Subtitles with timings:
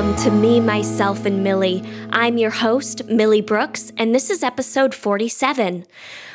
[0.00, 1.84] Welcome to Me, Myself, and Millie.
[2.08, 5.84] I'm your host, Millie Brooks, and this is episode 47.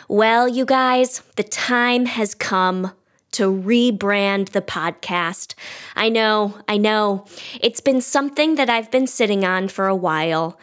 [0.08, 2.92] Well, you guys, the time has come
[3.32, 5.56] to rebrand the podcast.
[5.96, 7.26] I know, I know.
[7.60, 10.60] It's been something that I've been sitting on for a while.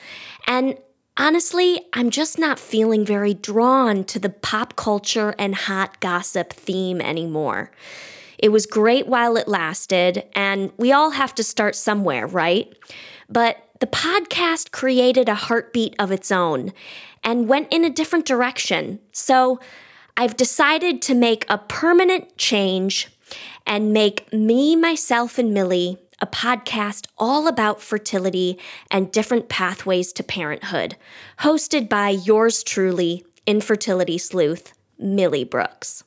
[0.46, 0.78] And
[1.16, 7.00] honestly, I'm just not feeling very drawn to the pop culture and hot gossip theme
[7.00, 7.72] anymore.
[8.42, 12.76] It was great while it lasted, and we all have to start somewhere, right?
[13.28, 16.72] But the podcast created a heartbeat of its own
[17.22, 18.98] and went in a different direction.
[19.12, 19.60] So
[20.16, 23.08] I've decided to make a permanent change
[23.64, 28.58] and make me, myself, and Millie a podcast all about fertility
[28.90, 30.96] and different pathways to parenthood,
[31.40, 36.04] hosted by yours truly, infertility sleuth, Millie Brooks.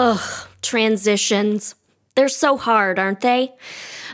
[0.00, 1.74] Ugh, transitions.
[2.14, 3.56] They're so hard, aren't they?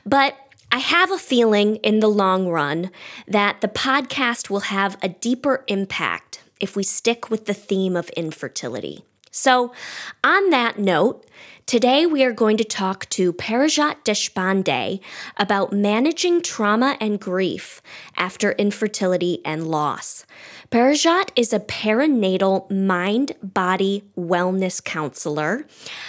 [0.06, 0.34] But
[0.72, 2.90] I have a feeling in the long run
[3.28, 8.08] that the podcast will have a deeper impact if we stick with the theme of
[8.16, 9.04] infertility.
[9.30, 9.74] So,
[10.22, 11.26] on that note,
[11.66, 15.00] today we are going to talk to Parijat Deshpande
[15.36, 17.82] about managing trauma and grief
[18.16, 20.24] after infertility and loss.
[20.74, 25.68] Parijat is a perinatal mind body wellness counselor,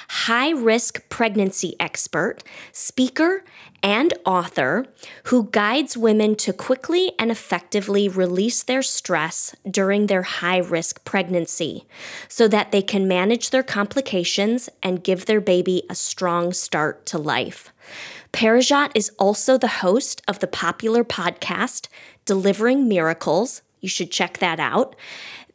[0.09, 3.43] high risk pregnancy expert, speaker,
[3.83, 4.88] and author
[5.25, 11.86] who guides women to quickly and effectively release their stress during their high risk pregnancy
[12.27, 17.20] so that they can manage their complications and give their baby a strong start to
[17.20, 17.71] life.
[18.33, 21.87] Parijat is also the host of the popular podcast
[22.26, 23.61] Delivering Miracles.
[23.85, 24.95] You should check that out.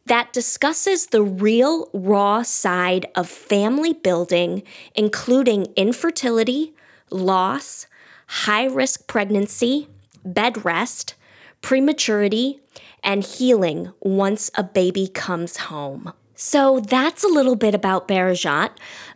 [0.05, 4.63] That discusses the real, raw side of family building,
[4.95, 6.73] including infertility,
[7.09, 7.87] loss,
[8.27, 9.89] high risk pregnancy,
[10.23, 11.15] bed rest,
[11.59, 12.61] prematurity,
[13.03, 16.13] and healing once a baby comes home.
[16.43, 18.71] So that's a little bit about Parijat.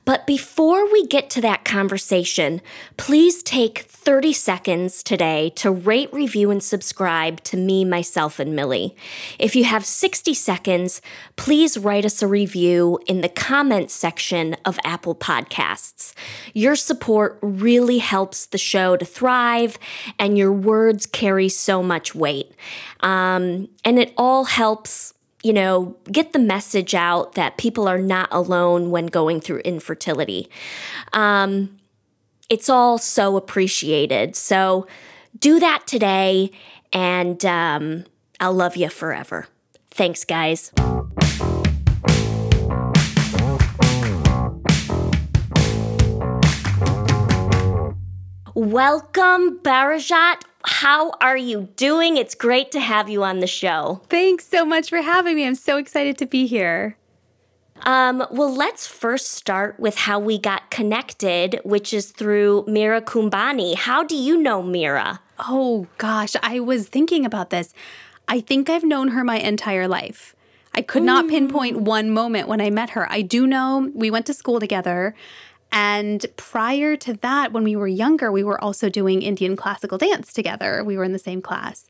[0.05, 2.61] But before we get to that conversation,
[2.97, 8.95] please take 30 seconds today to rate, review, and subscribe to me, myself, and Millie.
[9.39, 11.01] If you have 60 seconds,
[11.35, 16.13] please write us a review in the comments section of Apple Podcasts.
[16.53, 19.79] Your support really helps the show to thrive,
[20.19, 22.51] and your words carry so much weight.
[22.99, 25.14] Um, and it all helps
[25.45, 30.49] you know, get the message out that people are not alone when going through infertility.
[31.13, 31.77] Um,
[32.49, 34.35] it's all so appreciated.
[34.35, 34.87] So
[35.39, 36.49] do that today,
[36.91, 38.05] and um,
[38.39, 39.47] I'll love you forever.
[39.91, 40.71] Thanks, guys.
[48.75, 50.41] Welcome, Parijat.
[50.65, 52.17] How are you doing?
[52.17, 54.01] It's great to have you on the show.
[54.09, 55.47] Thanks so much for having me.
[55.47, 56.97] I'm so excited to be here.
[57.83, 63.75] Um, well, let's first start with how we got connected, which is through Mira Kumbani.
[63.75, 65.21] How do you know Mira?
[65.39, 66.35] Oh, gosh.
[66.43, 67.73] I was thinking about this.
[68.27, 70.35] I think I've known her my entire life.
[70.73, 73.09] I could not pinpoint one moment when I met her.
[73.09, 75.15] I do know we went to school together.
[75.75, 80.31] And prior to that, when we were younger, we were also doing Indian classical dance
[80.31, 80.81] together.
[80.85, 81.89] We were in the same class.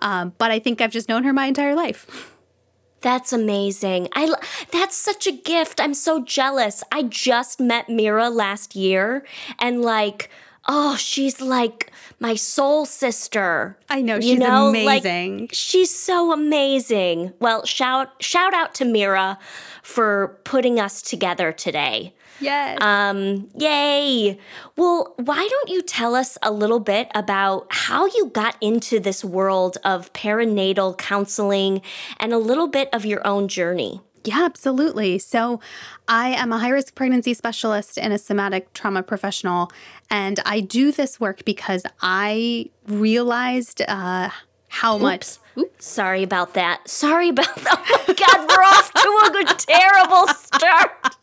[0.00, 2.38] Um, but I think I've just known her my entire life.
[3.00, 4.08] That's amazing.
[4.14, 4.32] I
[4.70, 5.80] that's such a gift.
[5.80, 6.84] I'm so jealous.
[6.92, 9.26] I just met Mira last year
[9.58, 10.30] and like
[10.68, 11.90] oh, she's like
[12.22, 13.76] my soul sister.
[13.90, 14.68] I know she's you know?
[14.68, 15.40] amazing.
[15.40, 17.32] Like, she's so amazing.
[17.40, 19.38] Well, shout shout out to Mira
[19.82, 22.14] for putting us together today.
[22.40, 22.78] Yes.
[22.80, 24.38] Um, yay.
[24.76, 29.24] Well, why don't you tell us a little bit about how you got into this
[29.24, 31.82] world of perinatal counseling
[32.18, 34.00] and a little bit of your own journey?
[34.24, 35.18] Yeah, absolutely.
[35.18, 35.60] So,
[36.06, 39.70] I am a high risk pregnancy specialist and a somatic trauma professional.
[40.10, 44.30] And I do this work because I realized uh,
[44.68, 45.02] how Oops.
[45.02, 45.26] much.
[45.58, 45.84] Oops.
[45.84, 46.88] Sorry about that.
[46.88, 47.84] Sorry about that.
[47.90, 51.16] Oh my God, we're off to a good, terrible start.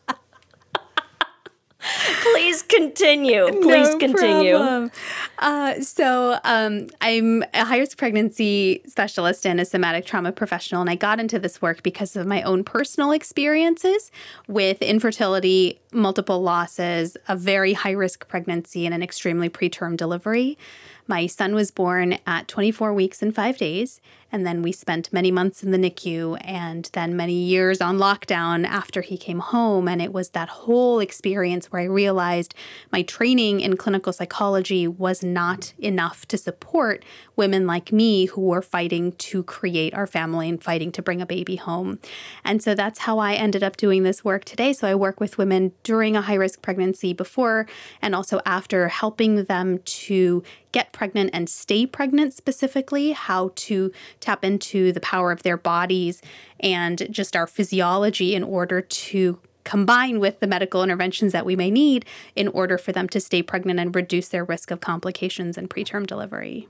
[2.22, 3.46] Please continue.
[3.62, 4.90] Please No continue.
[5.38, 10.90] Uh, so, um, I'm a high risk pregnancy specialist and a somatic trauma professional, and
[10.90, 14.10] I got into this work because of my own personal experiences
[14.46, 20.58] with infertility, multiple losses, a very high risk pregnancy, and an extremely preterm delivery.
[21.06, 24.00] My son was born at 24 weeks and five days,
[24.32, 28.66] and then we spent many months in the NICU and then many years on lockdown
[28.66, 29.88] after he came home.
[29.88, 32.54] And it was that whole experience where I realized
[32.92, 37.04] my training in clinical psychology was not enough to support
[37.36, 41.26] women like me who were fighting to create our family and fighting to bring a
[41.26, 41.98] baby home.
[42.44, 44.72] And so that's how I ended up doing this work today.
[44.72, 47.66] So I work with women during a high risk pregnancy before
[48.02, 50.42] and also after, helping them to
[50.72, 56.22] get pregnant and stay pregnant specifically, how to tap into the power of their bodies
[56.60, 61.70] and just our physiology in order to combine with the medical interventions that we may
[61.70, 65.68] need in order for them to stay pregnant and reduce their risk of complications and
[65.68, 66.68] preterm delivery.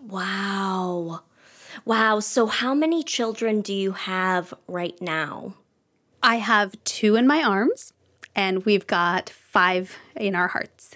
[0.00, 1.22] Wow.
[1.84, 2.20] Wow.
[2.20, 5.54] So, how many children do you have right now?
[6.22, 7.92] I have two in my arms,
[8.34, 10.94] and we've got five in our hearts.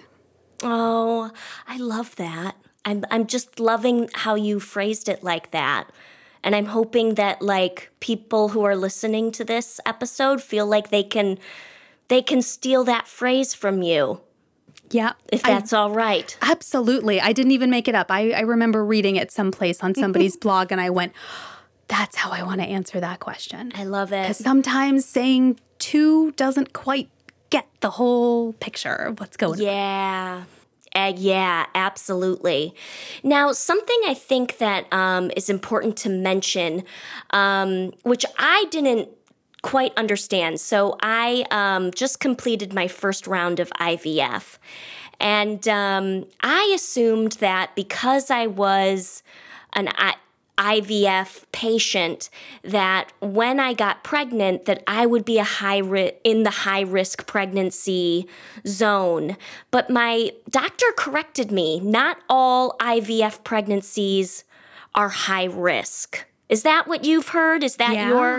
[0.62, 1.30] Oh,
[1.66, 2.56] I love that.
[2.88, 5.84] I'm I'm just loving how you phrased it like that.
[6.42, 11.02] And I'm hoping that like people who are listening to this episode feel like they
[11.02, 11.38] can
[12.08, 14.20] they can steal that phrase from you
[14.90, 15.12] Yeah.
[15.30, 16.34] if I- that's all right.
[16.40, 17.20] Absolutely.
[17.20, 18.10] I didn't even make it up.
[18.10, 21.12] I, I remember reading it someplace on somebody's blog and I went,
[21.88, 23.72] that's how I want to answer that question.
[23.74, 24.22] I love it.
[24.22, 27.10] Because Sometimes saying two doesn't quite
[27.50, 29.66] get the whole picture of what's going on.
[29.66, 30.44] Yeah.
[30.94, 32.74] Uh, yeah, absolutely.
[33.22, 36.82] Now, something I think that um, is important to mention,
[37.30, 39.08] um, which I didn't
[39.62, 40.60] quite understand.
[40.60, 44.58] So, I um, just completed my first round of IVF.
[45.20, 49.22] And um, I assumed that because I was
[49.72, 49.88] an
[50.58, 52.30] IVF patient
[52.62, 56.82] that when I got pregnant that I would be a high ri- in the high
[56.82, 58.26] risk pregnancy
[58.66, 59.36] zone.
[59.70, 61.80] But my doctor corrected me.
[61.80, 64.44] Not all IVF pregnancies
[64.94, 66.26] are high risk.
[66.48, 67.62] Is that what you've heard?
[67.62, 68.38] Is that your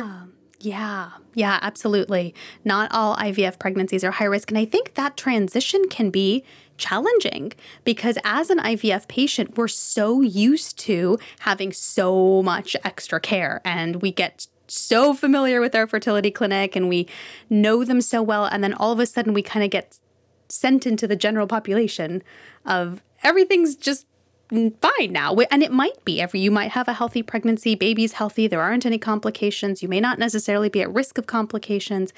[0.59, 2.35] Yeah, yeah, absolutely.
[2.65, 4.51] Not all IVF pregnancies are high risk.
[4.51, 6.43] And I think that transition can be
[6.79, 7.53] challenging
[7.83, 14.01] because as an IVF patient, we're so used to having so much extra care and
[14.01, 17.07] we get so familiar with our fertility clinic and we
[17.49, 18.45] know them so well.
[18.45, 19.99] And then all of a sudden, we kind of get
[20.47, 22.23] sent into the general population
[22.65, 24.07] of everything's just
[24.49, 28.47] fine now and it might be every you might have a healthy pregnancy baby's healthy
[28.47, 32.11] there aren't any complications you may not necessarily be at risk of complications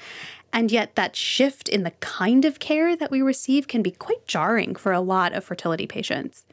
[0.52, 4.26] and yet that shift in the kind of care that we receive can be quite
[4.26, 6.44] jarring for a lot of fertility patients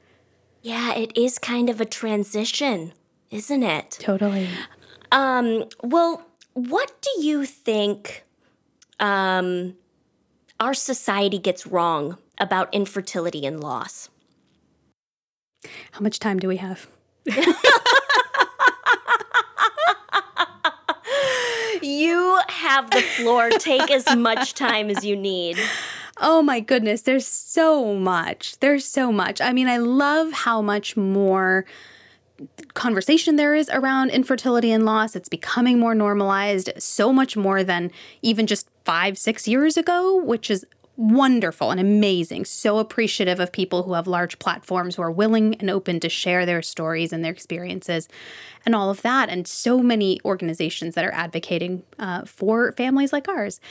[0.62, 2.94] Yeah, it is kind of a transition,
[3.32, 3.98] isn't it?
[4.00, 4.48] totally
[5.12, 8.24] Um, well, what do you think
[9.00, 9.76] um,
[10.60, 14.10] our society gets wrong about infertility and loss?
[15.92, 16.88] how much time do we have
[21.90, 23.50] You have the floor.
[23.50, 25.58] Take as much time as you need.
[26.22, 28.60] Oh my goodness, there's so much.
[28.60, 29.42] There's so much.
[29.42, 31.66] I mean, I love how much more
[32.76, 35.16] conversation there is around infertility and loss.
[35.16, 40.52] It's becoming more normalized, so much more than even just five, six years ago, which
[40.52, 40.66] is
[41.00, 42.44] wonderful and amazing.
[42.44, 46.46] So appreciative of people who have large platforms who are willing and open to share
[46.46, 48.10] their stories and their experiences
[48.66, 49.30] and all of that.
[49.30, 53.62] And so many organizations that are advocating uh, for families like ours.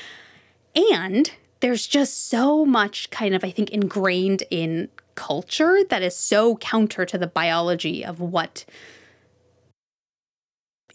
[0.74, 1.30] And
[1.60, 7.04] there's just so much kind of, I think, ingrained in culture that is so counter
[7.04, 8.64] to the biology of what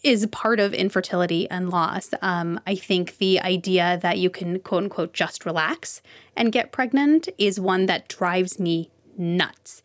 [0.04, 2.10] is part of infertility and loss.
[2.20, 6.02] Um, I think the idea that you can quote unquote just relax
[6.36, 9.82] and get pregnant is one that drives me nuts.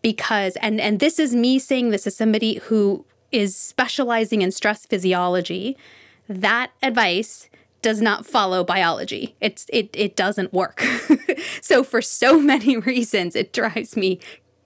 [0.00, 4.86] Because and and this is me saying this as somebody who is specializing in stress
[4.86, 5.76] physiology.
[6.28, 7.50] That advice
[7.82, 9.34] does not follow biology.
[9.40, 10.82] It's it it doesn't work.
[11.60, 14.20] so for so many reasons it drives me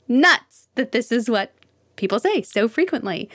[0.07, 1.53] nuts that this is what
[1.97, 3.29] people say so frequently.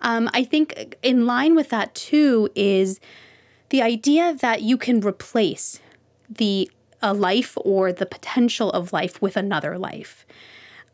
[0.00, 3.00] Um, I think in line with that too is
[3.70, 5.80] the idea that you can replace
[6.28, 6.70] the
[7.02, 10.24] a life or the potential of life with another life.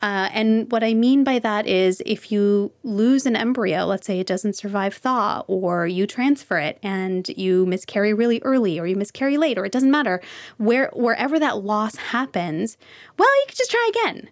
[0.01, 4.21] Uh, and what I mean by that is if you lose an embryo, let's say
[4.21, 8.95] it doesn't survive thaw, or you transfer it and you miscarry really early, or you
[8.95, 10.21] miscarry late, or it doesn't matter,
[10.57, 12.77] where wherever that loss happens,
[13.19, 14.31] well, you can just try again.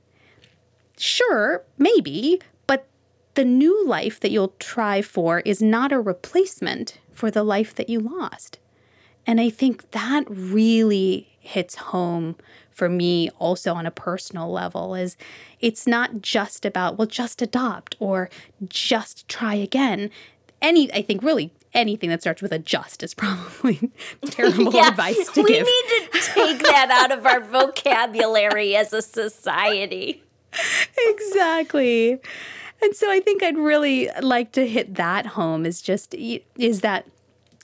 [0.99, 2.41] Sure, maybe,
[3.37, 7.89] the new life that you'll try for is not a replacement for the life that
[7.89, 8.59] you lost.
[9.27, 12.37] And I think that really hits home
[12.71, 15.17] for me also on a personal level is
[15.61, 18.29] it's not just about well just adopt or
[18.69, 20.11] just try again
[20.61, 23.91] any i think really anything that starts with a just is probably
[24.27, 25.67] terrible yeah, advice to we give.
[25.67, 30.23] We need to take that out of our vocabulary as a society.
[31.09, 32.19] Exactly.
[32.83, 37.07] And so I think I'd really like to hit that home is just is that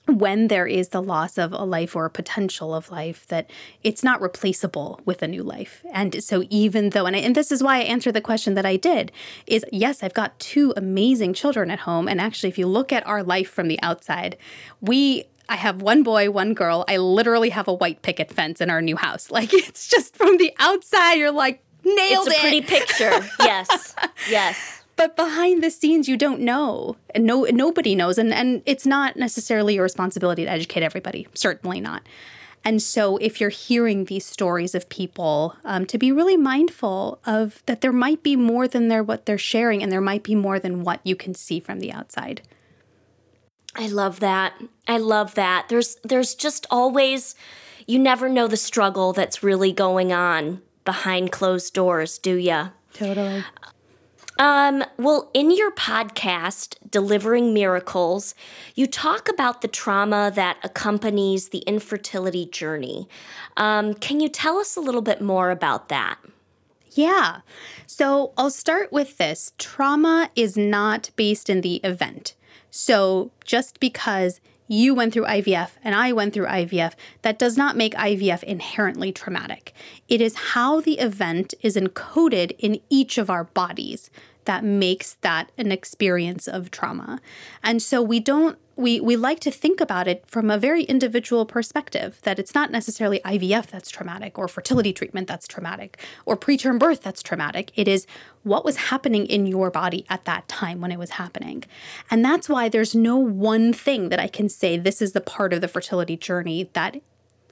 [0.06, 3.48] when there is the loss of a life or a potential of life that
[3.84, 7.52] it's not replaceable with a new life and so even though and, I, and this
[7.52, 9.12] is why i answered the question that i did
[9.46, 13.06] is yes i've got two amazing children at home and actually if you look at
[13.06, 14.36] our life from the outside
[14.80, 16.84] we I have one boy, one girl.
[16.88, 19.30] I literally have a white picket fence in our new house.
[19.30, 23.28] Like it's just from the outside, you're like nailed it's a pretty picture.
[23.40, 23.94] yes.
[24.30, 26.96] Yes but behind the scenes you don't know.
[27.14, 28.18] And no nobody knows.
[28.18, 32.02] And and it's not necessarily your responsibility to educate everybody certainly not.
[32.64, 37.60] And so if you're hearing these stories of people um, to be really mindful of
[37.66, 40.60] that there might be more than they're what they're sharing and there might be more
[40.60, 42.42] than what you can see from the outside.
[43.74, 44.52] I love that.
[44.86, 45.68] I love that.
[45.68, 47.34] There's there's just always
[47.86, 52.68] you never know the struggle that's really going on behind closed doors do ya?
[52.92, 53.42] Totally
[54.42, 58.34] um, well, in your podcast, Delivering Miracles,
[58.74, 63.08] you talk about the trauma that accompanies the infertility journey.
[63.56, 66.18] Um, can you tell us a little bit more about that?
[66.90, 67.42] Yeah.
[67.86, 72.34] So I'll start with this trauma is not based in the event.
[72.68, 77.76] So just because you went through IVF and I went through IVF, that does not
[77.76, 79.72] make IVF inherently traumatic.
[80.08, 84.10] It is how the event is encoded in each of our bodies
[84.44, 87.20] that makes that an experience of trauma.
[87.62, 91.44] And so we don't we we like to think about it from a very individual
[91.44, 96.78] perspective that it's not necessarily IVF that's traumatic or fertility treatment that's traumatic or preterm
[96.78, 97.70] birth that's traumatic.
[97.74, 98.06] It is
[98.42, 101.64] what was happening in your body at that time when it was happening.
[102.10, 105.52] And that's why there's no one thing that I can say this is the part
[105.52, 106.96] of the fertility journey that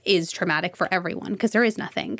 [0.04, 2.18] is traumatic for everyone because there is nothing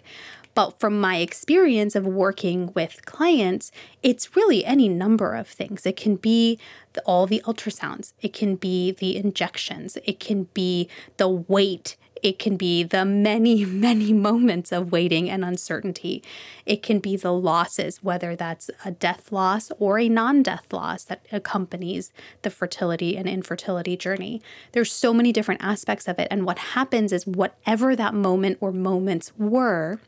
[0.54, 3.71] but from my experience of working with clients,
[4.02, 5.87] it's really any number of things.
[5.87, 6.59] It can be
[6.92, 12.38] the, all the ultrasounds, it can be the injections, it can be the wait it
[12.38, 16.22] can be the many, many moments of waiting and uncertainty.
[16.66, 21.04] It can be the losses, whether that's a death loss or a non death loss
[21.04, 22.12] that accompanies
[22.42, 24.42] the fertility and infertility journey.
[24.72, 26.28] There's so many different aspects of it.
[26.30, 30.00] And what happens is, whatever that moment or moments were,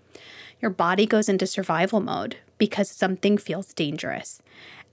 [0.61, 4.41] your body goes into survival mode because something feels dangerous.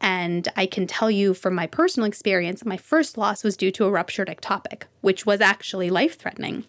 [0.01, 3.85] And I can tell you from my personal experience, my first loss was due to
[3.85, 6.63] a ruptured ectopic, which was actually life threatening.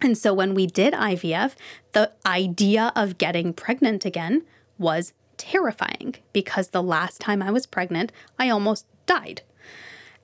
[0.00, 1.54] And so when we did IVF,
[1.92, 4.44] the idea of getting pregnant again
[4.78, 9.42] was terrifying because the last time I was pregnant, I almost died.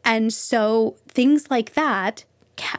[0.04, 2.25] And so things like that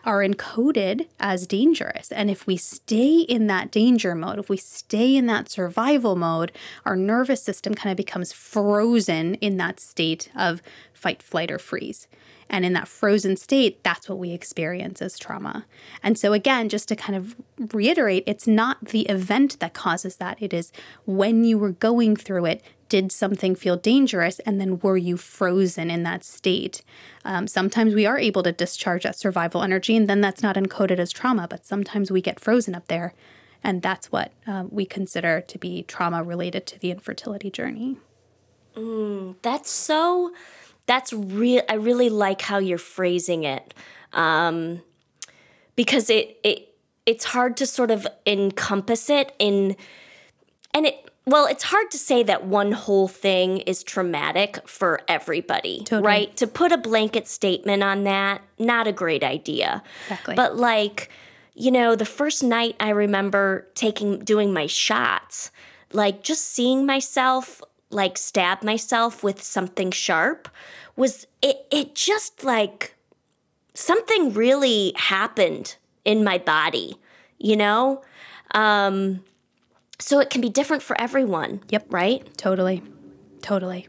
[0.06, 2.12] are encoded as dangerous.
[2.12, 6.52] And if we stay in that danger mode, if we stay in that survival mode,
[6.86, 10.64] our nervous system kind of becomes frozen in that state of
[10.94, 12.08] fight, flight, or freeze.
[12.50, 15.66] And in that frozen state, that's what we experience as trauma.
[16.02, 17.36] And so, again, just to kind of
[17.74, 20.42] reiterate, it's not the event that causes that.
[20.42, 20.72] It is
[21.06, 24.40] when you were going through it, did something feel dangerous?
[24.40, 26.84] And then were you frozen in that state?
[27.26, 31.00] Um, sometimes we are able to discharge that survival energy, and then that's not encoded
[31.00, 33.14] as trauma, but sometimes we get frozen up there.
[33.64, 37.98] And that's what um, we consider to be trauma related to the infertility journey.
[38.76, 40.32] Mm, that's so
[40.88, 41.62] that's real.
[41.70, 43.74] I really like how you're phrasing it,
[44.14, 44.82] um,
[45.76, 46.76] because it it
[47.06, 49.76] it's hard to sort of encompass it in,
[50.74, 55.80] and it well, it's hard to say that one whole thing is traumatic for everybody,
[55.80, 56.08] totally.
[56.08, 56.38] right?
[56.38, 59.84] To put a blanket statement on that, not a great idea.
[60.04, 60.36] Exactly.
[60.36, 61.10] But like,
[61.54, 65.52] you know, the first night I remember taking doing my shots,
[65.92, 70.50] like just seeing myself like stab myself with something sharp
[70.96, 72.96] was it it just like
[73.74, 76.98] something really happened in my body,
[77.38, 78.02] you know?
[78.52, 79.24] Um
[80.00, 81.62] So it can be different for everyone.
[81.70, 81.86] Yep.
[81.90, 82.38] Right?
[82.38, 82.84] Totally.
[83.42, 83.88] Totally.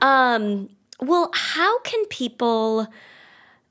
[0.00, 0.68] Um,
[1.00, 2.86] well, how can people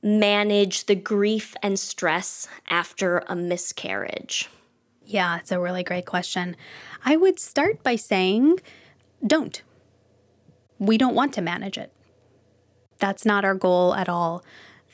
[0.01, 4.49] manage the grief and stress after a miscarriage?
[5.05, 6.55] Yeah, it's a really great question.
[7.03, 8.59] I would start by saying
[9.25, 9.61] don't.
[10.79, 11.91] We don't want to manage it.
[12.97, 14.43] That's not our goal at all.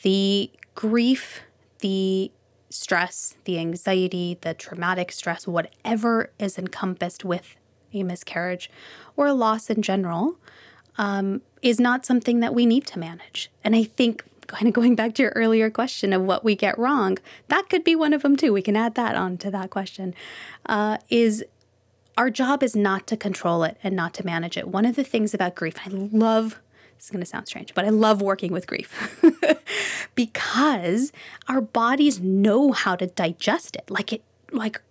[0.02, 1.42] The grief,
[1.80, 2.32] the
[2.70, 7.56] stress, the anxiety, the traumatic stress, whatever is encompassed with
[7.94, 8.70] a miscarriage
[9.16, 10.38] or a loss in general,
[10.98, 13.52] um, is not something that we need to manage.
[13.64, 16.78] And I think, kind of going back to your earlier question of what we get
[16.78, 18.52] wrong, that could be one of them too.
[18.52, 20.14] We can add that on to that question.
[20.66, 21.44] Uh, is
[22.22, 24.68] our job is not to control it and not to manage it.
[24.68, 26.60] One of the things about grief, I love
[26.96, 29.20] this is going to sound strange, but I love working with grief
[30.16, 31.12] because
[31.48, 33.90] our bodies know how to digest it.
[33.90, 34.84] Like it, like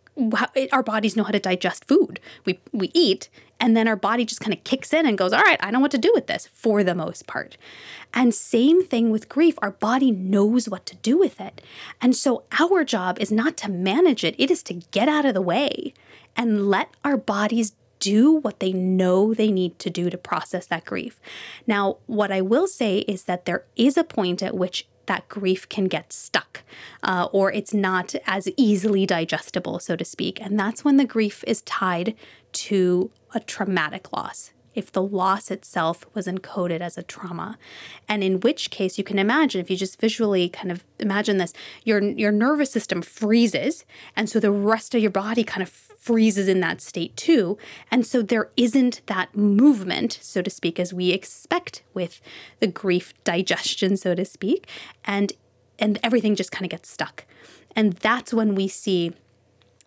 [0.72, 2.18] our bodies know how to digest food.
[2.44, 3.28] We we eat,
[3.60, 5.78] and then our body just kind of kicks in and goes, "All right, I know
[5.78, 7.56] what to do with this." For the most part,
[8.12, 9.54] and same thing with grief.
[9.62, 11.62] Our body knows what to do with it,
[12.00, 15.34] and so our job is not to manage it; it is to get out of
[15.34, 15.94] the way
[16.36, 20.84] and let our bodies do what they know they need to do to process that
[20.84, 21.20] grief.
[21.66, 25.68] Now, what I will say is that there is a point at which that grief
[25.68, 26.62] can get stuck
[27.02, 30.40] uh, or it's not as easily digestible, so to speak.
[30.40, 32.14] And that's when the grief is tied
[32.52, 37.58] to a traumatic loss if the loss itself was encoded as a trauma.
[38.08, 41.52] And in which case you can imagine if you just visually kind of imagine this,
[41.84, 43.84] your your nervous system freezes
[44.14, 47.58] and so the rest of your body kind of freezes in that state too.
[47.90, 52.20] And so there isn't that movement, so to speak, as we expect with
[52.58, 54.66] the grief digestion, so to speak.
[55.04, 55.32] And
[55.78, 57.24] and everything just kind of gets stuck.
[57.76, 59.12] And that's when we see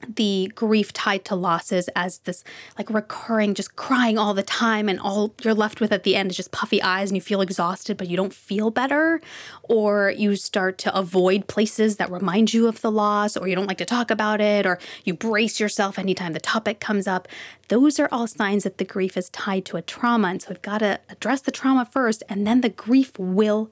[0.07, 2.43] the grief tied to losses as this
[2.77, 6.31] like recurring just crying all the time and all you're left with at the end
[6.31, 9.21] is just puffy eyes and you feel exhausted but you don't feel better
[9.63, 13.67] or you start to avoid places that remind you of the loss or you don't
[13.67, 17.27] like to talk about it or you brace yourself anytime the topic comes up.
[17.69, 20.61] Those are all signs that the grief is tied to a trauma and so we've
[20.61, 23.71] got to address the trauma first and then the grief will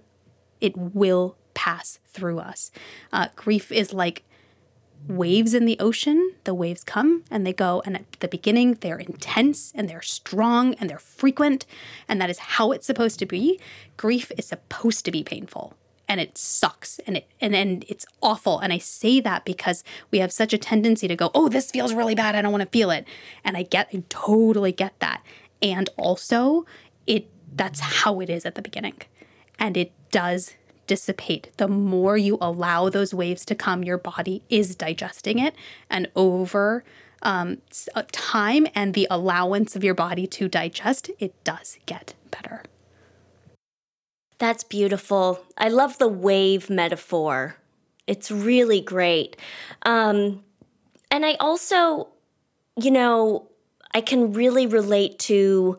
[0.59, 2.71] it will pass through us.
[3.11, 4.23] Uh, grief is like
[5.07, 7.81] waves in the ocean, the waves come and they go.
[7.85, 11.65] And at the beginning, they're intense and they're strong and they're frequent.
[12.07, 13.59] And that is how it's supposed to be.
[13.97, 15.75] Grief is supposed to be painful
[16.11, 18.59] and it sucks and it and, and it's awful.
[18.59, 21.93] And I say that because we have such a tendency to go, oh, this feels
[21.93, 22.35] really bad.
[22.35, 23.07] I don't want to feel it.
[23.45, 25.23] And I get, I totally get that.
[25.61, 26.65] And also,
[27.07, 29.01] it that's how it is at the beginning.
[29.57, 30.55] And it does
[30.87, 31.51] dissipate.
[31.57, 35.55] The more you allow those waves to come, your body is digesting it.
[35.89, 36.83] And over
[37.21, 37.61] um,
[37.95, 42.63] uh, time and the allowance of your body to digest, it does get better.
[44.37, 45.45] That's beautiful.
[45.57, 47.57] I love the wave metaphor.
[48.07, 49.37] It's really great.
[49.83, 50.43] Um,
[51.11, 52.09] and I also,
[52.75, 53.49] you know,
[53.93, 55.77] I can really relate to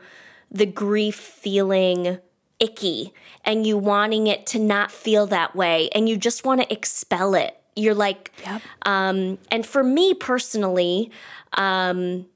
[0.50, 2.18] the grief feeling
[2.62, 3.12] icky
[3.44, 7.34] and you wanting it to not feel that way and you just want to expel
[7.34, 7.58] it.
[7.74, 8.62] You're like, yep.
[8.82, 11.10] um, and for me personally,
[11.54, 12.26] um,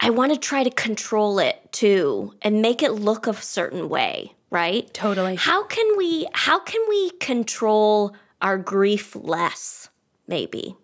[0.00, 4.32] I want to try to control it too and make it look a certain way,
[4.50, 4.92] right?
[4.92, 5.36] Totally.
[5.36, 9.88] How can we how can we control our grief less,
[10.26, 10.76] maybe?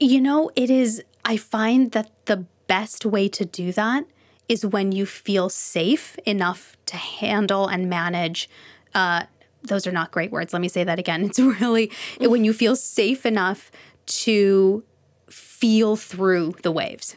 [0.00, 4.04] You know, it is I find that the best way to do that
[4.48, 8.48] is when you feel safe enough to handle and manage.
[8.94, 9.24] Uh,
[9.62, 10.52] those are not great words.
[10.52, 11.24] Let me say that again.
[11.28, 13.70] It's really when you feel safe enough
[14.06, 14.82] to
[15.28, 17.16] feel through the waves.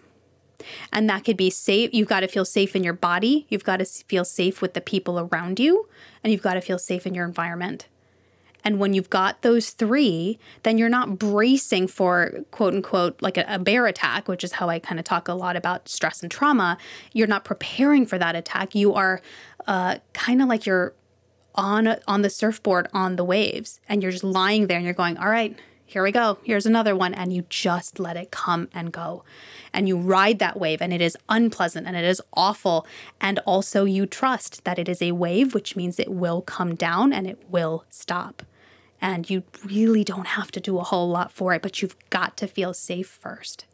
[0.92, 1.92] And that could be safe.
[1.94, 3.46] You've got to feel safe in your body.
[3.50, 5.88] You've got to feel safe with the people around you.
[6.24, 7.88] And you've got to feel safe in your environment.
[8.64, 13.46] And when you've got those three, then you're not bracing for quote unquote like a,
[13.48, 16.32] a bear attack, which is how I kind of talk a lot about stress and
[16.32, 16.78] trauma.
[17.14, 18.76] You're not preparing for that attack.
[18.76, 19.22] You are
[19.68, 20.94] uh, kind of like you're
[21.56, 25.18] on on the surfboard on the waves, and you're just lying there, and you're going,
[25.18, 26.38] "All right, here we go.
[26.44, 29.24] Here's another one," and you just let it come and go,
[29.74, 32.88] and you ride that wave, and it is unpleasant and it is awful,
[33.20, 37.12] and also you trust that it is a wave, which means it will come down
[37.12, 38.44] and it will stop
[39.02, 42.38] and you really don't have to do a whole lot for it, but you've got
[42.38, 43.66] to feel safe first.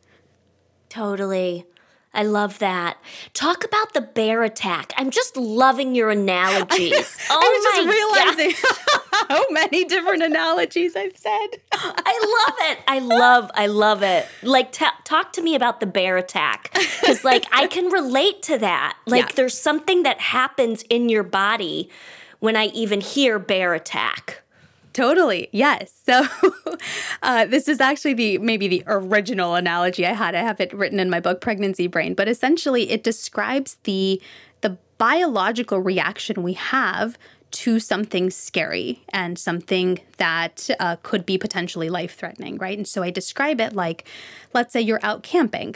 [0.90, 1.66] Totally.
[2.14, 2.98] I love that.
[3.34, 4.94] Talk about the bear attack.
[4.98, 7.18] I'm just loving your analogies.
[7.30, 8.98] oh I was oh my just realizing.
[9.30, 11.48] how many different analogies I've said.
[11.74, 12.80] I love it.
[12.88, 14.26] I love, I love it.
[14.42, 16.72] Like, t- talk to me about the bear attack.
[16.74, 18.98] Because, like, I can relate to that.
[19.08, 19.36] Like, yeah.
[19.36, 21.90] there's something that happens in your body
[22.40, 24.44] when I even hear bear attack.
[24.98, 25.48] Totally.
[25.52, 25.94] Yes.
[26.08, 26.26] So
[27.22, 30.34] uh, this is actually the maybe the original analogy I had.
[30.34, 34.20] I have it written in my book Pregnancy Brain, but essentially it describes the
[34.62, 37.16] the biological reaction we have
[37.52, 42.76] to something scary and something that uh, could be potentially life threatening, right?
[42.76, 44.04] And so I describe it like,
[44.56, 45.76] let's say you're out camping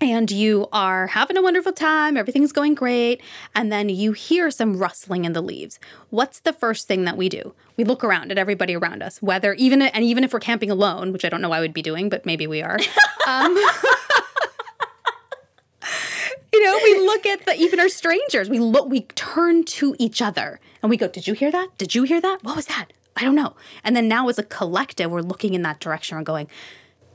[0.00, 3.20] and you are having a wonderful time, everything's going great,
[3.54, 5.78] and then you hear some rustling in the leaves.
[6.08, 7.54] What's the first thing that we do?
[7.76, 11.12] We look around at everybody around us, whether even and even if we're camping alone,
[11.12, 12.78] which I don't know I would be doing, but maybe we are.
[13.28, 13.54] Um,
[16.52, 18.48] you know, we look at the even our strangers.
[18.48, 21.68] We look, we turn to each other, and we go, "Did you hear that?
[21.78, 22.42] Did you hear that?
[22.42, 22.86] What was that?
[23.16, 26.18] I don't know." And then now, as a collective, we're looking in that direction.
[26.18, 26.48] We're going,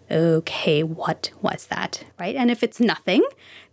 [0.09, 2.03] okay, what was that?
[2.19, 2.35] Right?
[2.35, 3.23] And if it's nothing,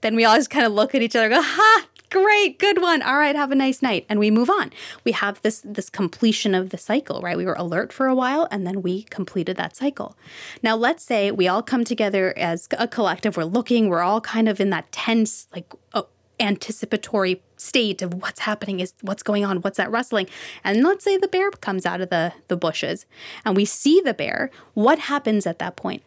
[0.01, 3.03] then we all just kind of look at each other go, ha, great, good one.
[3.03, 4.05] All right, have a nice night.
[4.09, 4.71] And we move on.
[5.05, 7.37] We have this this completion of the cycle, right?
[7.37, 10.16] We were alert for a while and then we completed that cycle.
[10.62, 14.49] Now let's say we all come together as a collective, we're looking, we're all kind
[14.49, 16.03] of in that tense, like uh,
[16.38, 20.27] anticipatory state of what's happening is what's going on what's that rustling
[20.64, 23.07] and let's say the bear comes out of the the bushes
[23.45, 26.03] and we see the bear what happens at that point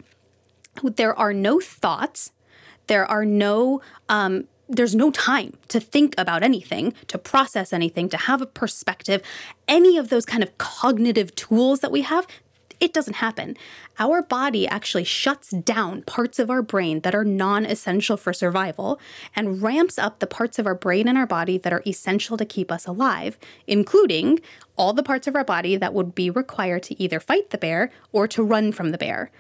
[0.84, 2.32] there are no thoughts,
[2.88, 8.18] there are no um, there's no time to think about anything, to process anything, to
[8.18, 9.22] have a perspective.
[9.68, 12.26] Any of those kind of cognitive tools that we have,
[12.80, 13.56] it doesn't happen.
[14.00, 19.00] Our body actually shuts down parts of our brain that are non essential for survival
[19.36, 22.46] and ramps up the parts of our brain and our body that are essential to
[22.46, 24.40] keep us alive, including
[24.76, 27.92] all the parts of our body that would be required to either fight the bear
[28.12, 29.32] or to run from the bear.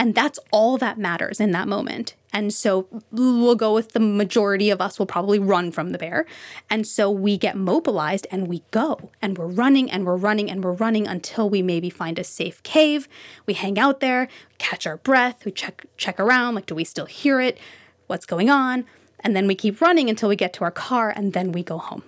[0.00, 2.14] And that's all that matters in that moment.
[2.32, 6.24] And so we'll go with the majority of us will probably run from the bear.
[6.70, 10.64] And so we get mobilized and we go and we're running and we're running and
[10.64, 13.08] we're running until we maybe find a safe cave.
[13.44, 17.04] We hang out there, catch our breath, we check check around like do we still
[17.04, 17.58] hear it?
[18.06, 18.86] What's going on?
[19.22, 21.76] And then we keep running until we get to our car and then we go
[21.76, 22.04] home.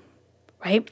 [0.64, 0.90] Right?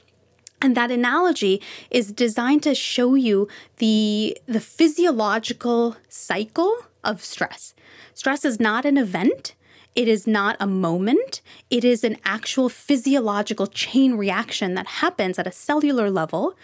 [0.61, 7.73] And that analogy is designed to show you the the physiological cycle of stress.
[8.13, 9.55] Stress is not an event,
[9.95, 15.47] it is not a moment, it is an actual physiological chain reaction that happens at
[15.47, 16.55] a cellular level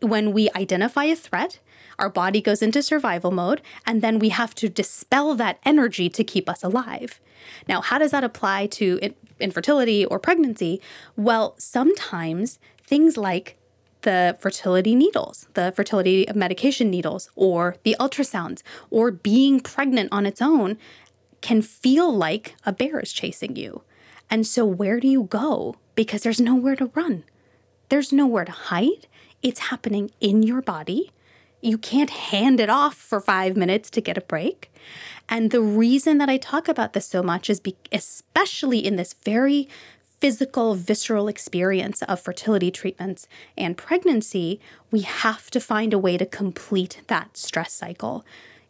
[0.00, 1.60] when we identify a threat.
[1.98, 6.24] Our body goes into survival mode, and then we have to dispel that energy to
[6.24, 7.20] keep us alive.
[7.68, 10.80] Now, how does that apply to infertility or pregnancy?
[11.16, 13.58] Well, sometimes things like
[14.02, 20.42] the fertility needles, the fertility medication needles, or the ultrasounds, or being pregnant on its
[20.42, 20.78] own
[21.40, 23.82] can feel like a bear is chasing you.
[24.30, 25.76] And so, where do you go?
[25.94, 27.24] Because there's nowhere to run,
[27.88, 29.06] there's nowhere to hide.
[29.42, 31.10] It's happening in your body.
[31.60, 34.72] You can't hand it off for five minutes to get a break.
[35.28, 39.14] And the reason that I talk about this so much is be- especially in this
[39.24, 39.68] very
[40.22, 43.26] physical, visceral experience of fertility treatments
[43.58, 44.60] and pregnancy,
[44.92, 48.24] we have to find a way to complete that stress cycle.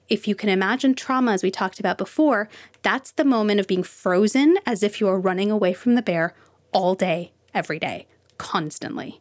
[0.09, 2.49] If you can imagine trauma, as we talked about before,
[2.81, 6.35] that's the moment of being frozen as if you are running away from the bear
[6.73, 8.07] all day, every day,
[8.39, 9.21] constantly.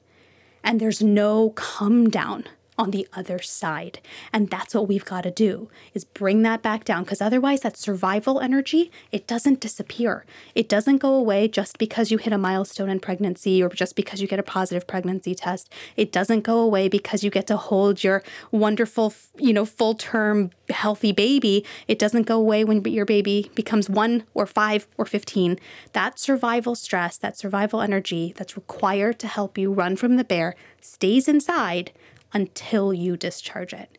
[0.63, 2.46] And there's no come down
[2.82, 4.00] on the other side.
[4.34, 7.78] And that's what we've got to do is bring that back down because otherwise that
[7.78, 10.26] survival energy, it doesn't disappear.
[10.56, 14.20] It doesn't go away just because you hit a milestone in pregnancy or just because
[14.20, 15.72] you get a positive pregnancy test.
[15.96, 21.12] It doesn't go away because you get to hold your wonderful, you know, full-term healthy
[21.12, 21.63] baby.
[21.88, 25.60] It doesn't go away when your baby becomes 1 or 5 or 15.
[25.94, 30.56] That survival stress, that survival energy that's required to help you run from the bear
[30.82, 31.91] stays inside
[32.34, 33.98] until you discharge it.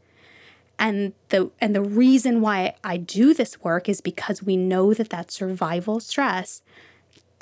[0.78, 5.10] And the and the reason why I do this work is because we know that
[5.10, 6.62] that survival stress,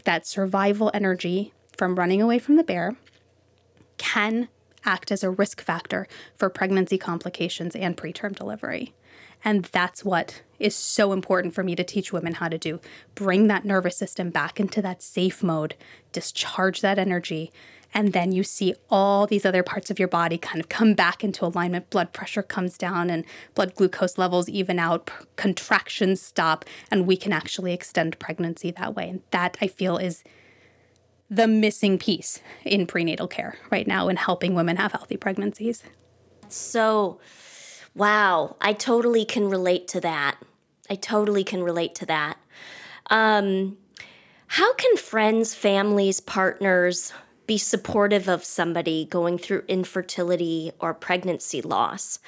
[0.04, 2.96] that survival energy from running away from the bear
[3.96, 4.48] can
[4.84, 8.94] act as a risk factor for pregnancy complications and preterm delivery.
[9.44, 12.80] And that's what is so important for me to teach women how to do.
[13.14, 15.74] Bring that nervous system back into that safe mode,
[16.12, 17.52] discharge that energy,
[17.92, 21.24] and then you see all these other parts of your body kind of come back
[21.24, 21.90] into alignment.
[21.90, 23.24] Blood pressure comes down and
[23.54, 29.08] blood glucose levels even out, contractions stop, and we can actually extend pregnancy that way.
[29.08, 30.22] And that I feel is
[31.28, 35.82] the missing piece in prenatal care right now in helping women have healthy pregnancies.
[36.48, 37.20] So,
[37.94, 38.56] wow.
[38.60, 40.38] I totally can relate to that.
[40.88, 42.38] I totally can relate to that.
[43.10, 43.78] Um,
[44.48, 47.12] how can friends, families, partners
[47.50, 52.20] be supportive of somebody going through infertility or pregnancy loss?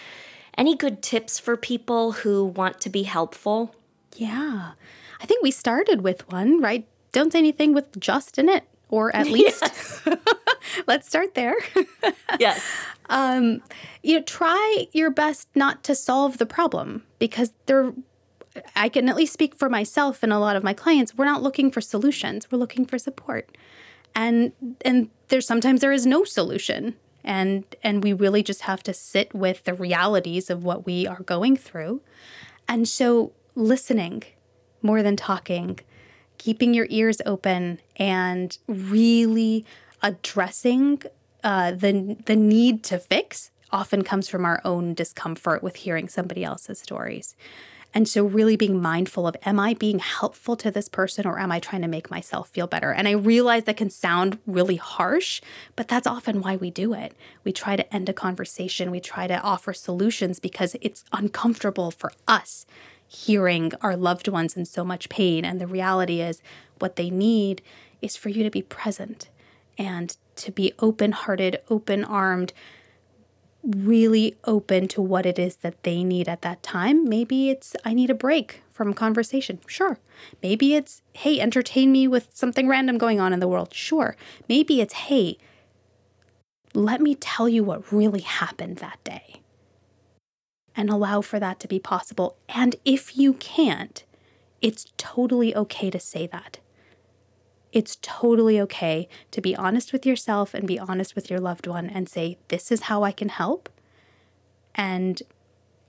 [0.59, 3.73] Any good tips for people who want to be helpful?
[4.17, 4.73] Yeah.
[5.21, 6.89] I think we started with one, right?
[7.13, 10.09] Don't say anything with just in it, or at least yes.
[10.89, 11.55] let's start there.
[12.41, 12.61] yes.
[13.09, 13.63] Um,
[14.03, 17.93] you know, try your best not to solve the problem because there
[18.75, 21.15] I can at least speak for myself and a lot of my clients.
[21.15, 22.51] We're not looking for solutions.
[22.51, 23.57] We're looking for support.
[24.15, 24.53] And
[24.85, 26.97] and there's sometimes there is no solution.
[27.25, 31.23] And and we really just have to sit with the realities of what we are
[31.23, 32.03] going through.
[32.69, 34.25] And so listening
[34.83, 35.79] more than talking,
[36.39, 39.65] keeping your ears open and really
[40.03, 41.03] addressing
[41.45, 46.45] uh, the the need to fix often comes from our own discomfort with hearing somebody
[46.45, 47.35] else's stories.
[47.95, 51.53] And so, really being mindful of am I being helpful to this person or am
[51.53, 52.93] I trying to make myself feel better?
[52.93, 55.43] And I realize that can sound really harsh,
[55.77, 57.15] but that's often why we do it.
[57.45, 62.13] We try to end a conversation, we try to offer solutions because it's uncomfortable for
[62.27, 62.65] us
[63.07, 65.45] hearing our loved ones in so much pain.
[65.45, 66.41] And the reality is,
[66.79, 67.61] what they need
[68.01, 69.29] is for you to be present
[69.77, 72.55] and to be open hearted, open armed
[73.65, 77.09] really open to what it is that they need at that time.
[77.09, 79.61] Maybe it's, I need a break from conversation.
[79.67, 79.99] Sure.
[80.43, 83.73] Maybe it's, hey, entertain me with something random going on in the world.
[83.73, 84.17] Sure.
[84.49, 85.39] Maybe it's, hey,
[86.75, 89.43] let me tell you what really happened that day
[90.75, 92.37] and allow for that to be possible.
[92.49, 94.03] And if you can't,
[94.61, 96.59] it's totally okay to say that.
[97.73, 101.89] It's totally okay to be honest with yourself and be honest with your loved one
[101.89, 103.69] and say, This is how I can help.
[104.75, 105.23] And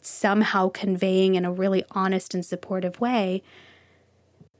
[0.02, 3.44] somehow conveying in a really honest and supportive way,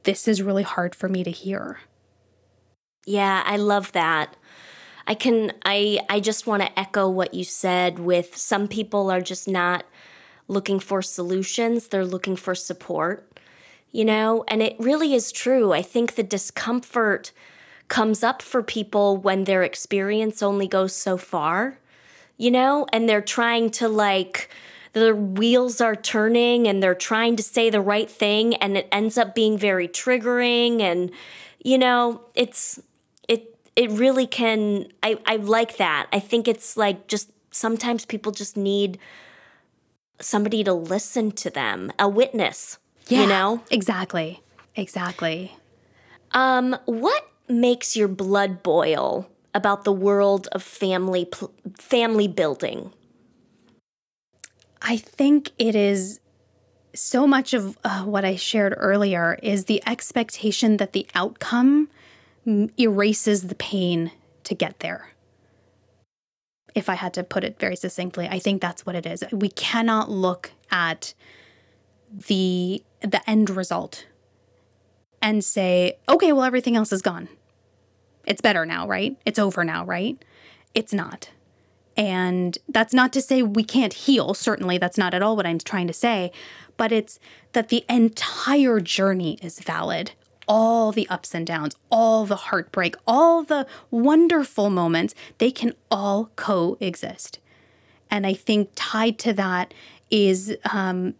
[0.04, 1.80] This is really hard for me to hear.
[3.06, 4.36] Yeah, I love that.
[5.06, 9.20] I can I I just want to echo what you said with some people are
[9.20, 9.84] just not
[10.48, 13.34] looking for solutions, they're looking for support
[13.94, 14.44] you know?
[14.48, 15.72] And it really is true.
[15.72, 17.30] I think the discomfort
[17.86, 21.78] comes up for people when their experience only goes so far,
[22.36, 22.86] you know?
[22.92, 24.50] And they're trying to like,
[24.94, 29.16] the wheels are turning and they're trying to say the right thing and it ends
[29.16, 31.10] up being very triggering and
[31.62, 32.80] you know it's
[33.28, 38.30] it it really can i i like that i think it's like just sometimes people
[38.30, 38.98] just need
[40.20, 43.62] somebody to listen to them a witness yeah, you know?
[43.70, 44.42] Exactly.
[44.76, 45.56] Exactly.
[46.32, 52.92] Um, what makes your blood boil about the world of family pl- family building?
[54.82, 56.20] I think it is
[56.94, 61.88] so much of uh, what I shared earlier is the expectation that the outcome
[62.78, 64.12] erases the pain
[64.44, 65.08] to get there.
[66.74, 69.24] If I had to put it very succinctly, I think that's what it is.
[69.32, 71.14] We cannot look at
[72.14, 74.06] the the end result
[75.20, 77.28] and say, okay, well, everything else is gone.
[78.26, 79.16] It's better now, right?
[79.24, 80.22] It's over now, right?
[80.74, 81.30] It's not.
[81.96, 84.34] And that's not to say we can't heal.
[84.34, 86.32] Certainly, that's not at all what I'm trying to say.
[86.76, 87.20] But it's
[87.52, 90.12] that the entire journey is valid.
[90.46, 96.30] All the ups and downs, all the heartbreak, all the wonderful moments, they can all
[96.36, 97.38] coexist.
[98.10, 99.72] And I think tied to that
[100.10, 101.14] is um,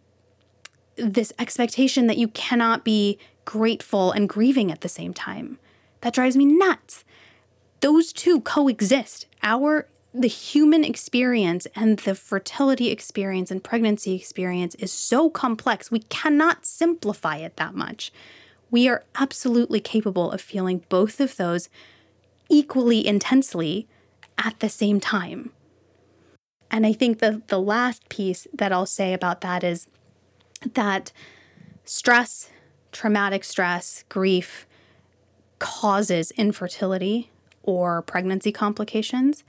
[0.97, 5.59] this expectation that you cannot be grateful and grieving at the same time.
[6.01, 7.05] That drives me nuts.
[7.81, 9.27] Those two coexist.
[9.43, 15.91] Our the human experience and the fertility experience and pregnancy experience is so complex.
[15.91, 18.13] We cannot simplify it that much.
[18.71, 21.69] We are absolutely capable of feeling both of those
[22.49, 23.89] equally intensely
[24.39, 25.51] at the same time.
[26.71, 29.89] And I think the the last piece that I'll say about that is
[30.73, 31.13] that
[31.85, 32.51] stress,
[32.93, 34.67] traumatic stress, grief
[35.59, 37.31] causes infertility
[37.63, 39.45] or pregnancy complications.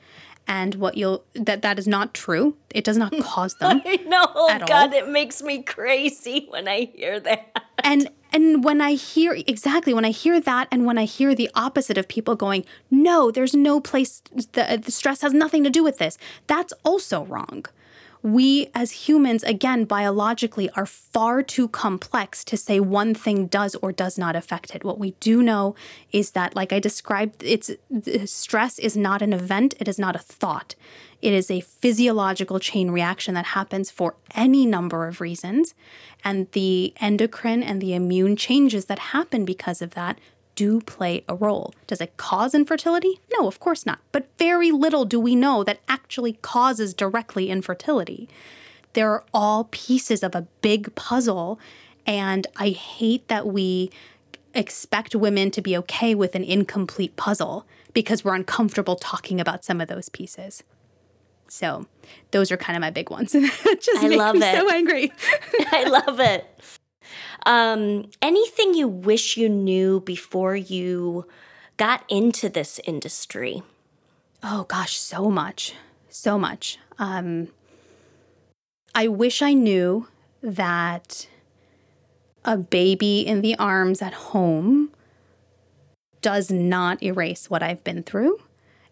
[0.47, 2.55] And what you'll that that is not true.
[2.73, 4.25] It does not cause them i know.
[4.35, 4.93] Oh, god all.
[4.93, 7.63] it makes me crazy when i hear that.
[7.83, 11.49] And and when i hear exactly when i hear that and when i hear the
[11.55, 14.21] opposite of people going no there's no place
[14.53, 17.65] the, the stress has nothing to do with this that's also wrong
[18.25, 23.91] we as humans, again, biologically, are far too complex to say one thing does or
[23.91, 24.83] does not affect it.
[24.83, 25.75] What we do know
[26.11, 27.69] is that, like I described, it's
[28.25, 30.73] stress is not an event, it is not a thought.
[31.21, 35.75] It is a physiological chain reaction that happens for any number of reasons.
[36.23, 40.19] And the endocrine and the immune changes that happen because of that
[40.55, 41.73] do play a role.
[41.87, 43.19] Does it cause infertility?
[43.37, 43.99] No, of course not.
[44.11, 48.27] But very little do we know that actually causes directly infertility.
[48.93, 51.59] They're all pieces of a big puzzle.
[52.05, 53.91] And I hate that we
[54.53, 59.81] expect women to be okay with an incomplete puzzle because we're uncomfortable talking about some
[59.81, 60.63] of those pieces.
[61.47, 61.85] So,
[62.31, 63.31] those are kind of my big ones.
[63.33, 63.53] Just
[64.03, 64.57] I love it.
[64.57, 65.11] So angry.
[65.71, 66.74] I love it.
[67.45, 71.25] Um, anything you wish you knew before you
[71.77, 73.63] got into this industry?
[74.43, 75.73] Oh gosh, so much.
[76.09, 76.77] So much.
[76.97, 77.49] Um,
[78.93, 80.07] I wish I knew
[80.41, 81.27] that
[82.45, 84.91] a baby in the arms at home
[86.21, 88.39] does not erase what I've been through.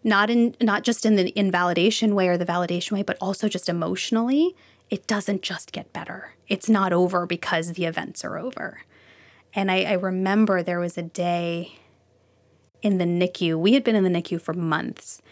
[0.02, 3.68] Not in not just in the invalidation way or the validation way, but also just
[3.68, 4.54] emotionally
[4.90, 6.34] it doesn't just get better.
[6.48, 8.82] It's not over because the events are over.
[9.54, 11.78] And I, I, remember there was a day
[12.82, 13.58] in the NICU.
[13.58, 15.22] We had been in the NICU for months.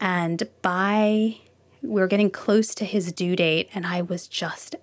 [0.00, 1.36] And by,
[1.82, 4.76] we were getting close to his due date, and I was just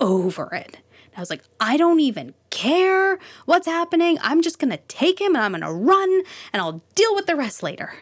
[0.00, 0.78] over it.
[1.16, 4.18] I was like, I don't even care what's happening.
[4.22, 7.26] I'm just going to take him and I'm going to run and I'll deal with
[7.26, 7.92] the rest later.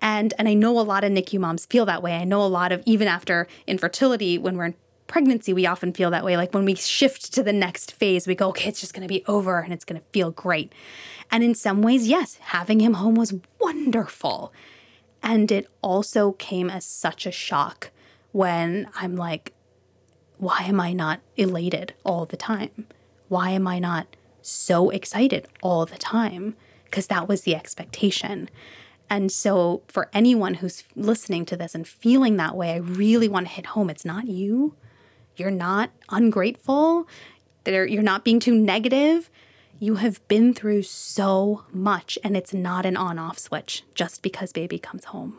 [0.00, 2.16] And and I know a lot of NICU moms feel that way.
[2.16, 4.74] I know a lot of even after infertility, when we're in
[5.06, 6.36] pregnancy, we often feel that way.
[6.36, 9.24] Like when we shift to the next phase, we go, okay, it's just gonna be
[9.26, 10.72] over and it's gonna feel great.
[11.30, 14.52] And in some ways, yes, having him home was wonderful.
[15.22, 17.90] And it also came as such a shock
[18.32, 19.52] when I'm like,
[20.38, 22.86] why am I not elated all the time?
[23.28, 26.56] Why am I not so excited all the time?
[26.84, 28.48] Because that was the expectation.
[29.10, 33.48] And so, for anyone who's listening to this and feeling that way, I really want
[33.48, 33.90] to hit home.
[33.90, 34.76] It's not you.
[35.34, 37.08] You're not ungrateful.
[37.66, 39.28] You're not being too negative.
[39.80, 44.52] You have been through so much, and it's not an on off switch just because
[44.52, 45.38] baby comes home.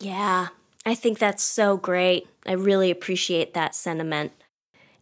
[0.00, 0.48] Yeah,
[0.86, 2.28] I think that's so great.
[2.46, 4.32] I really appreciate that sentiment.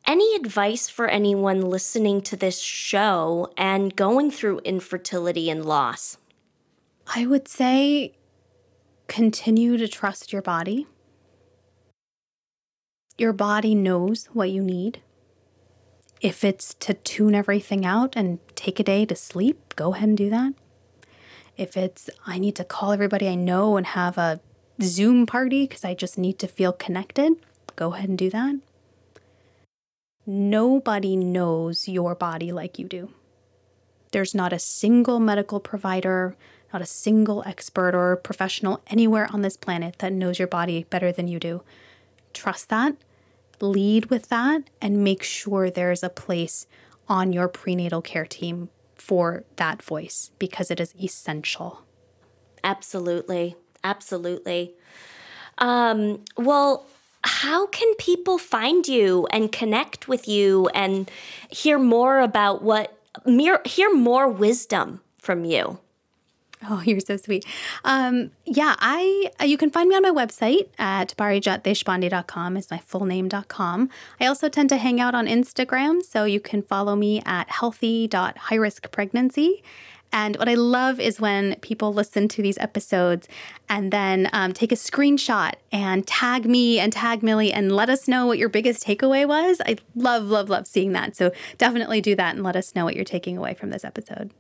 [0.07, 6.17] Any advice for anyone listening to this show and going through infertility and loss?
[7.07, 8.13] I would say
[9.09, 10.87] continue to trust your body.
[13.19, 15.03] Your body knows what you need.
[16.21, 20.17] If it's to tune everything out and take a day to sleep, go ahead and
[20.17, 20.55] do that.
[21.57, 24.41] If it's, I need to call everybody I know and have a
[24.81, 27.35] Zoom party because I just need to feel connected,
[27.77, 28.61] go ahead and do that.
[30.25, 33.11] Nobody knows your body like you do.
[34.13, 36.37] There's not a single medical provider,
[36.73, 41.13] not a single expert or professional anywhere on this planet that knows your body better
[41.13, 41.63] than you do.
[42.33, 42.97] Trust that,
[43.61, 46.67] lead with that, and make sure there's a place
[47.09, 51.83] on your prenatal care team for that voice because it is essential.
[52.65, 53.57] Absolutely.
[53.85, 54.75] Absolutely.
[55.59, 56.87] Um, well,
[57.25, 61.11] how can people find you and connect with you and
[61.51, 62.97] hear more about what,
[63.65, 65.79] hear more wisdom from you?
[66.69, 67.45] Oh, you're so sweet.
[67.85, 72.79] Um, yeah, I uh, you can find me on my website at parijatdeshpande.com is my
[72.79, 73.91] full name.com.
[74.21, 79.63] I also tend to hang out on Instagram, so you can follow me at healthy.highriskpregnancy.
[80.15, 83.29] And what I love is when people listen to these episodes
[83.69, 88.07] and then um, take a screenshot and tag me and tag Millie and let us
[88.07, 89.63] know what your biggest takeaway was.
[89.65, 91.17] I love, love, love seeing that.
[91.17, 94.33] So definitely do that and let us know what you're taking away from this episode.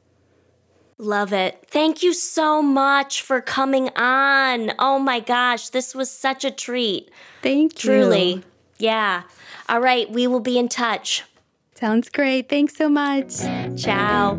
[1.02, 1.64] Love it.
[1.66, 4.70] Thank you so much for coming on.
[4.78, 7.10] Oh my gosh, this was such a treat.
[7.42, 7.90] Thank you.
[7.90, 8.44] Truly.
[8.78, 9.22] Yeah.
[9.68, 11.24] All right, we will be in touch.
[11.74, 12.48] Sounds great.
[12.48, 13.36] Thanks so much.
[13.76, 14.38] Ciao.